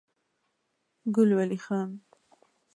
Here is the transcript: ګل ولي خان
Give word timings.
ګل 1.13 1.29
ولي 1.37 1.57
خان 1.65 1.89